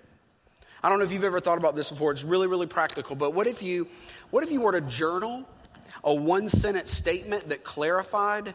[0.81, 2.11] I don't know if you've ever thought about this before.
[2.11, 3.15] It's really, really practical.
[3.15, 3.87] But what if you,
[4.29, 5.45] what if you were to journal
[6.03, 8.53] a one sentence statement that clarified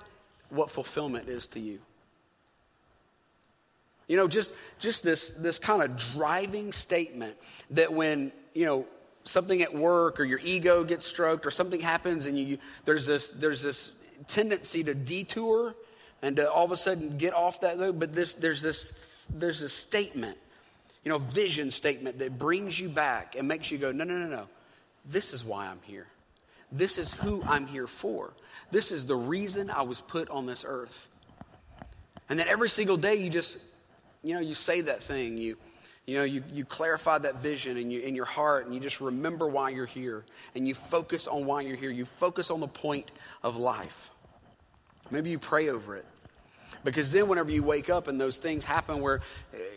[0.48, 1.80] what fulfillment is to you?
[4.06, 7.37] You know, just, just this, this kind of driving statement
[7.70, 8.87] that when, you know,
[9.24, 13.30] something at work or your ego gets stroked or something happens and you, there's, this,
[13.30, 13.92] there's this
[14.28, 15.74] tendency to detour
[16.20, 18.92] and to all of a sudden get off that, but this, there's, this,
[19.30, 20.37] there's this statement
[21.05, 24.27] you know, vision statement that brings you back and makes you go, no, no, no,
[24.27, 24.49] no.
[25.05, 26.07] This is why I'm here.
[26.73, 28.33] This is who I'm here for.
[28.71, 31.09] This is the reason I was put on this earth.
[32.29, 33.59] And then every single day you just,
[34.23, 35.37] you know, you say that thing.
[35.37, 35.59] You,
[36.07, 39.01] you know, you, you clarify that vision in, you, in your heart and you just
[39.01, 40.25] remember why you're here.
[40.55, 41.90] And you focus on why you're here.
[41.90, 43.11] You focus on the point
[43.43, 44.11] of life.
[45.11, 46.07] Maybe you pray over it.
[46.82, 49.20] Because then, whenever you wake up and those things happen where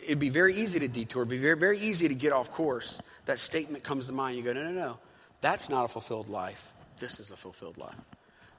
[0.04, 3.00] it'd be very easy to detour, it'd be very, very easy to get off course,
[3.26, 4.36] that statement comes to mind.
[4.36, 4.98] You go, no, no, no.
[5.40, 6.72] That's not a fulfilled life.
[6.98, 7.94] This is a fulfilled life.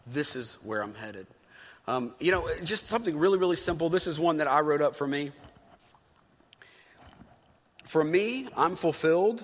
[0.08, 1.28] This is where I'm headed.
[1.88, 3.89] Um, you know, just something really, really simple.
[3.89, 5.32] This is one that I wrote up for me.
[7.86, 9.43] For me, I'm fulfilled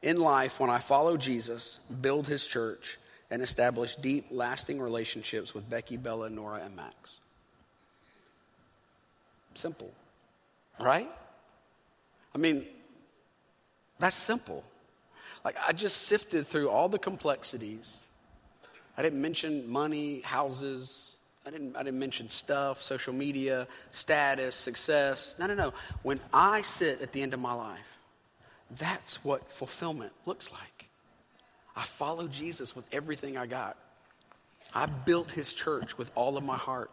[0.00, 2.98] in life when I follow Jesus, build his church,
[3.30, 7.18] and establish deep, lasting relationships with Becky, Bella, Nora, and Max.
[9.54, 9.90] Simple,
[10.80, 11.10] right?
[12.34, 12.64] I mean,
[13.98, 14.64] that's simple.
[15.44, 17.98] Like, I just sifted through all the complexities.
[18.96, 21.16] I didn't mention money, houses.
[21.46, 25.36] I didn't, I didn't mention stuff, social media, status, success.
[25.38, 25.72] No, no, no.
[26.02, 27.98] When I sit at the end of my life,
[28.78, 30.88] that's what fulfillment looks like.
[31.74, 33.76] I follow Jesus with everything I got.
[34.74, 36.90] I built his church with all of my heart.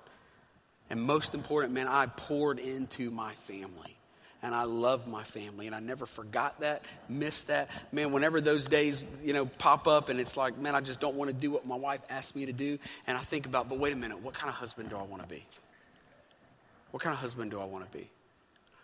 [0.89, 3.95] And most important, man, I poured into my family.
[4.41, 5.67] And I love my family.
[5.67, 7.69] And I never forgot that, missed that.
[7.91, 11.15] Man, whenever those days, you know, pop up and it's like, man, I just don't
[11.15, 12.79] want to do what my wife asked me to do.
[13.05, 15.21] And I think about, but wait a minute, what kind of husband do I want
[15.23, 15.45] to be?
[16.91, 18.09] What kind of husband do I want to be?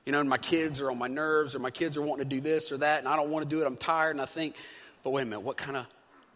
[0.05, 2.35] You know, and my kids are on my nerves, or my kids are wanting to
[2.35, 3.65] do this or that, and I don't want to do it.
[3.65, 4.11] I'm tired.
[4.11, 4.55] And I think,
[5.03, 5.87] but wait a minute, what kind of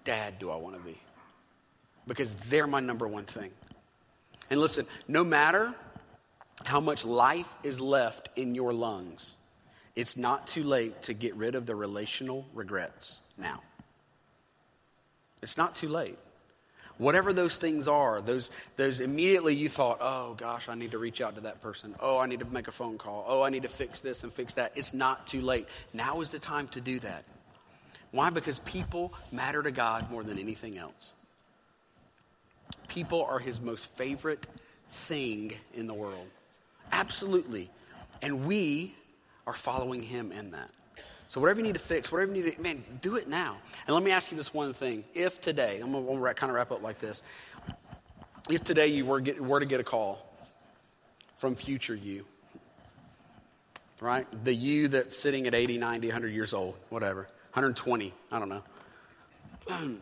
[0.05, 0.97] dad do I want to be?
[2.07, 3.51] Because they're my number one thing.
[4.49, 5.73] And listen, no matter
[6.63, 9.35] how much life is left in your lungs,
[9.95, 13.61] it's not too late to get rid of the relational regrets now.
[15.41, 16.17] It's not too late.
[16.97, 21.21] Whatever those things are, those, those immediately you thought, oh gosh, I need to reach
[21.21, 21.95] out to that person.
[22.01, 23.23] Oh, I need to make a phone call.
[23.25, 24.73] Oh, I need to fix this and fix that.
[24.75, 25.67] It's not too late.
[25.93, 27.23] Now is the time to do that.
[28.11, 28.29] Why?
[28.31, 31.11] Because people matter to God more than anything else.
[32.89, 34.45] People are his most favorite
[34.89, 36.27] thing in the world.
[36.91, 37.69] Absolutely.
[38.21, 38.95] And we
[39.47, 40.69] are following Him in that.
[41.27, 43.57] So whatever you need to fix, whatever you need to, man, do it now.
[43.85, 45.03] And let me ask you this one thing.
[45.13, 47.21] If today, I'm going to kind of wrap up like this.
[48.49, 50.25] If today you were, get, were to get a call
[51.37, 52.25] from future you,
[54.01, 54.27] right?
[54.43, 57.21] The you that's sitting at 80, 90, 100 years old, whatever,
[57.53, 58.63] 120, I don't know.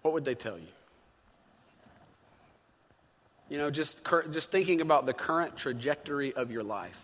[0.00, 0.66] what would they tell you?
[3.52, 4.00] You know, just,
[4.30, 6.98] just thinking about the current trajectory of your life,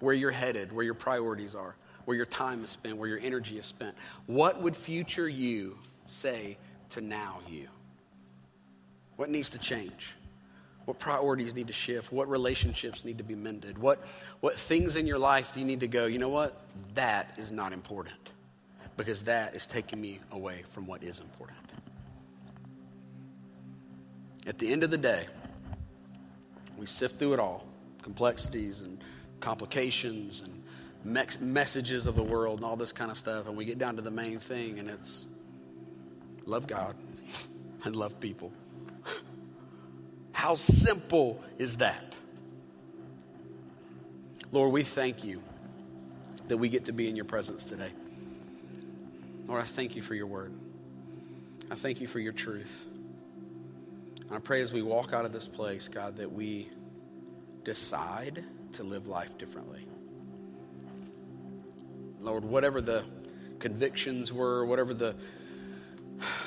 [0.00, 1.74] where you're headed, where your priorities are,
[2.04, 3.96] where your time is spent, where your energy is spent.
[4.26, 6.58] What would future you say
[6.90, 7.68] to now you?
[9.16, 10.14] What needs to change?
[10.84, 12.12] What priorities need to shift?
[12.12, 13.78] What relationships need to be mended?
[13.78, 14.04] What,
[14.40, 16.60] what things in your life do you need to go, you know what?
[16.96, 18.28] That is not important
[18.98, 21.56] because that is taking me away from what is important.
[24.46, 25.24] At the end of the day,
[26.78, 27.66] we sift through it all
[28.02, 29.02] complexities and
[29.40, 30.62] complications and
[31.40, 33.46] messages of the world and all this kind of stuff.
[33.46, 35.24] And we get down to the main thing, and it's
[36.46, 36.94] love God
[37.84, 38.52] and love people.
[40.32, 42.14] How simple is that?
[44.50, 45.42] Lord, we thank you
[46.48, 47.90] that we get to be in your presence today.
[49.46, 50.52] Lord, I thank you for your word.
[51.70, 52.86] I thank you for your truth.
[54.30, 56.68] I pray as we walk out of this place, God, that we
[57.64, 59.86] decide to live life differently.
[62.20, 63.04] Lord, whatever the
[63.58, 65.14] convictions were, whatever the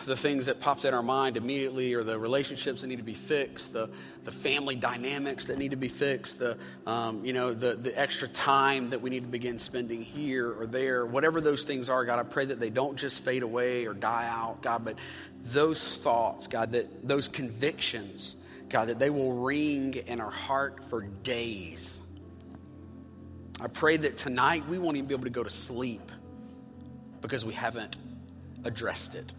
[0.06, 3.14] the things that popped in our mind immediately or the relationships that need to be
[3.14, 3.89] fixed, the,
[4.24, 8.28] the family dynamics that need to be fixed, the, um, you know, the, the extra
[8.28, 12.20] time that we need to begin spending here or there, whatever those things are, God,
[12.20, 14.97] I pray that they don't just fade away or die out, God, but
[15.43, 18.36] those thoughts, God, that those convictions,
[18.70, 22.02] God, that they will ring in our heart for days.
[23.60, 26.12] I pray that tonight we won't even be able to go to sleep
[27.22, 27.95] because we haven't
[28.64, 29.32] addressed it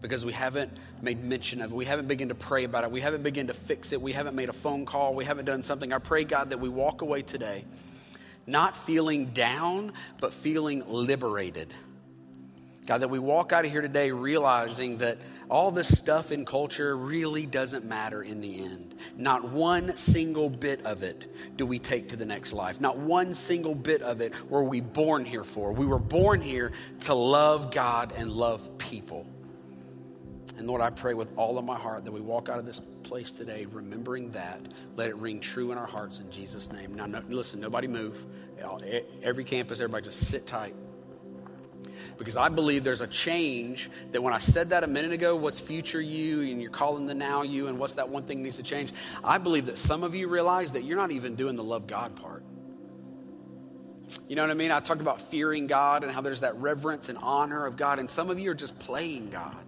[0.00, 0.72] because we haven't
[1.02, 1.74] made mention of it.
[1.74, 2.90] We haven't begun to pray about it.
[2.90, 4.00] We haven't begun to fix it.
[4.00, 5.14] We haven't made a phone call.
[5.14, 5.92] We haven't done something.
[5.92, 7.64] I pray, God, that we walk away today
[8.48, 11.72] not feeling down, but feeling liberated.
[12.86, 15.18] God, that we walk out of here today realizing that
[15.50, 18.94] all this stuff in culture really doesn't matter in the end.
[19.14, 22.80] Not one single bit of it do we take to the next life.
[22.80, 25.72] Not one single bit of it were we born here for.
[25.72, 26.72] We were born here
[27.02, 29.26] to love God and love people.
[30.58, 32.80] And Lord, I pray with all of my heart that we walk out of this
[33.04, 34.60] place today remembering that.
[34.96, 36.94] Let it ring true in our hearts in Jesus' name.
[36.94, 38.26] Now, no, listen, nobody move.
[39.22, 40.74] Every campus, everybody just sit tight.
[42.18, 45.60] Because I believe there's a change that when I said that a minute ago, what's
[45.60, 48.64] future you and you're calling the now you and what's that one thing needs to
[48.64, 48.92] change?
[49.22, 52.16] I believe that some of you realize that you're not even doing the love God
[52.16, 52.42] part.
[54.26, 54.72] You know what I mean?
[54.72, 58.10] I talked about fearing God and how there's that reverence and honor of God, and
[58.10, 59.67] some of you are just playing God.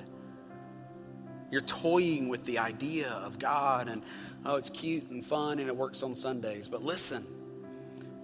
[1.51, 4.03] You're toying with the idea of God and,
[4.45, 6.69] oh, it's cute and fun and it works on Sundays.
[6.69, 7.27] But listen,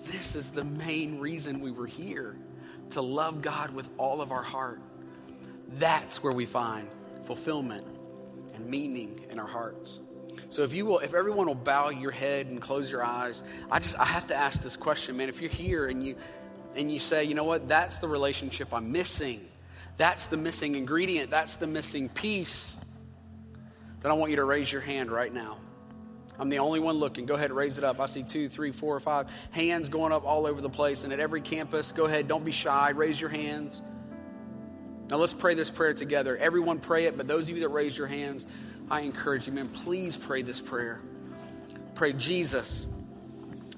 [0.04, 2.36] this is the main reason we were here
[2.90, 4.80] to love God with all of our heart.
[5.74, 6.88] That's where we find
[7.24, 7.86] fulfillment
[8.54, 9.98] and meaning in our hearts.
[10.50, 13.80] So if you will, if everyone will bow your head and close your eyes, I
[13.80, 15.28] just I have to ask this question, man.
[15.28, 16.16] If you're here and you
[16.76, 19.48] and you say, you know what, that's the relationship I'm missing.
[19.96, 21.30] That's the missing ingredient.
[21.30, 22.76] That's the missing piece
[24.00, 25.58] then I want you to raise your hand right now.
[26.38, 27.24] I'm the only one looking.
[27.26, 27.98] Go ahead, raise it up.
[27.98, 31.20] I see two, three, four, five hands going up all over the place and at
[31.20, 31.92] every campus.
[31.92, 32.90] Go ahead, don't be shy.
[32.90, 33.80] Raise your hands.
[35.08, 36.36] Now let's pray this prayer together.
[36.36, 38.44] Everyone pray it, but those of you that raised your hands,
[38.90, 41.00] I encourage you, man, please pray this prayer.
[41.94, 42.86] Pray, Jesus,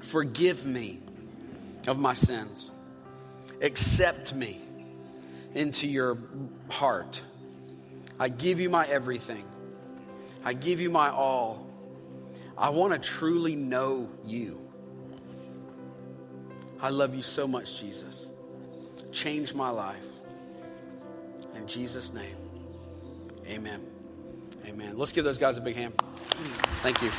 [0.01, 1.01] forgive me
[1.87, 2.71] of my sins.
[3.61, 4.61] Accept me
[5.55, 6.19] into your
[6.69, 7.21] heart.
[8.19, 9.45] I give you my everything.
[10.49, 11.66] I give you my all.
[12.57, 14.59] I want to truly know you.
[16.80, 18.30] I love you so much, Jesus.
[19.12, 20.07] Change my life.
[21.55, 22.36] In Jesus' name,
[23.46, 23.84] amen.
[24.64, 24.96] Amen.
[24.96, 25.92] Let's give those guys a big hand.
[26.80, 27.11] Thank you.